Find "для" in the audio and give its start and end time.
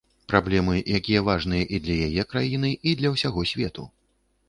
1.85-2.01, 3.03-3.15